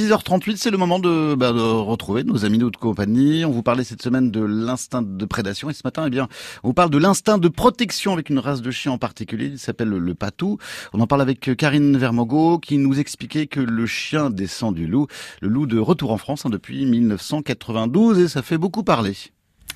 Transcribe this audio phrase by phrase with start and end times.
[0.00, 3.44] 6h38, c'est le moment de, bah, de retrouver nos amis de compagnie.
[3.44, 6.26] On vous parlait cette semaine de l'instinct de prédation et ce matin, eh bien,
[6.62, 9.48] on parle de l'instinct de protection avec une race de chien en particulier.
[9.48, 10.56] Il s'appelle le patou.
[10.94, 15.06] On en parle avec Karine Vermogo qui nous expliquait que le chien descend du loup.
[15.42, 19.14] Le loup de retour en France hein, depuis 1992 et ça fait beaucoup parler.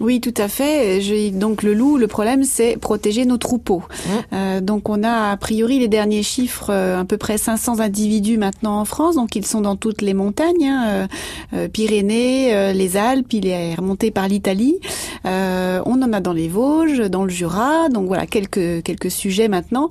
[0.00, 1.00] Oui, tout à fait.
[1.30, 3.82] Donc le loup, le problème, c'est protéger nos troupeaux.
[3.88, 4.10] Mmh.
[4.32, 8.36] Euh, donc on a a priori les derniers chiffres, euh, à peu près 500 individus
[8.36, 9.14] maintenant en France.
[9.14, 11.08] Donc ils sont dans toutes les montagnes, hein,
[11.54, 13.32] euh, Pyrénées, les Alpes.
[13.32, 14.78] Il est remonté par l'Italie.
[15.24, 17.88] On en a dans les Vosges, dans le Jura.
[17.88, 19.88] Donc voilà quelques quelques sujets maintenant.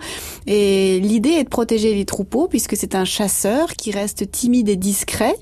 [0.48, 4.76] Et l'idée est de protéger les troupeaux puisque c'est un chasseur qui reste timide et
[4.76, 5.36] discret,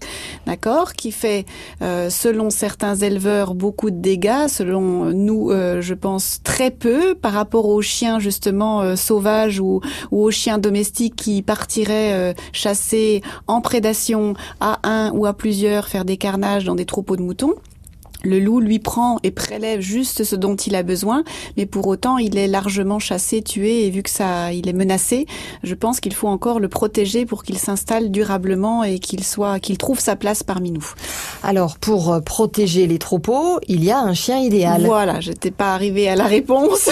[0.45, 1.45] d'accord, qui fait
[1.81, 7.67] selon certains éleveurs beaucoup de dégâts selon nous, euh, je pense, très peu par rapport
[7.67, 13.61] aux chiens justement euh, sauvages ou, ou, aux chiens domestiques qui partiraient euh, chasser en
[13.61, 17.55] prédation à un ou à plusieurs, faire des carnages dans des troupeaux de moutons.
[18.23, 21.23] Le loup lui prend et prélève juste ce dont il a besoin,
[21.57, 25.25] mais pour autant il est largement chassé, tué et vu que ça, il est menacé,
[25.63, 29.77] je pense qu'il faut encore le protéger pour qu'il s'installe durablement et qu'il soit, qu'il
[29.77, 30.85] trouve sa place parmi nous.
[31.43, 34.85] Alors pour euh, protéger les troupeaux, il y a un chien idéal.
[34.85, 36.89] Voilà, j'étais pas arrivée à la réponse.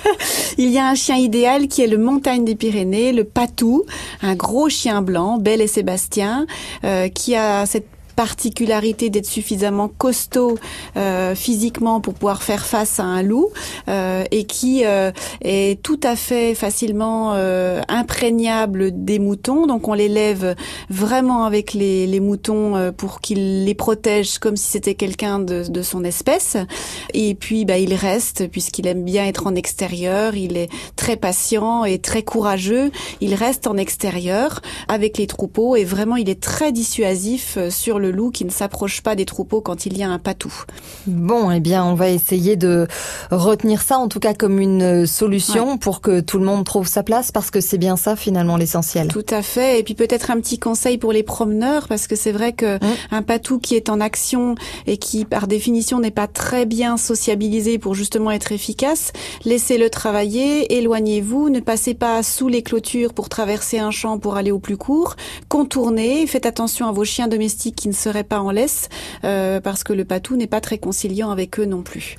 [0.58, 3.84] il y a un chien idéal qui est le montagne des Pyrénées, le patou,
[4.22, 6.46] un gros chien blanc, Belle et Sébastien,
[6.84, 10.58] euh, qui a cette particularité d'être suffisamment costaud
[10.96, 13.50] euh, physiquement pour pouvoir faire face à un loup
[13.88, 15.10] euh, et qui euh,
[15.42, 19.66] est tout à fait facilement euh, imprégnable des moutons.
[19.66, 20.54] Donc on les lève
[20.90, 25.64] vraiment avec les, les moutons euh, pour qu'il les protège comme si c'était quelqu'un de,
[25.68, 26.56] de, son espèce.
[27.12, 30.36] Et puis bah, il reste puisqu'il aime bien être en extérieur.
[30.36, 32.90] Il est très patient et très courageux.
[33.20, 38.03] Il reste en extérieur avec les troupeaux et vraiment il est très dissuasif sur le
[38.04, 40.52] le loup qui ne s'approche pas des troupeaux quand il y a un patou.
[41.06, 42.86] Bon, eh bien, on va essayer de
[43.30, 47.02] retenir ça, en tout cas comme une solution pour que tout le monde trouve sa
[47.02, 49.08] place, parce que c'est bien ça finalement l'essentiel.
[49.08, 49.80] Tout à fait.
[49.80, 52.80] Et puis peut-être un petit conseil pour les promeneurs, parce que c'est vrai que mmh.
[53.10, 54.54] un patou qui est en action
[54.86, 59.12] et qui, par définition, n'est pas très bien sociabilisé pour justement être efficace,
[59.44, 64.50] laissez-le travailler, éloignez-vous, ne passez pas sous les clôtures pour traverser un champ pour aller
[64.50, 65.16] au plus court,
[65.48, 68.88] contournez, faites attention à vos chiens domestiques qui ne seraient pas en laisse
[69.24, 72.16] euh, parce que le patou n'est pas très conciliant avec eux non plus.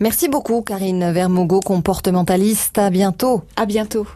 [0.00, 2.78] Merci beaucoup Karine Vermogo, comportementaliste.
[2.78, 3.42] À bientôt.
[3.56, 4.06] À bientôt.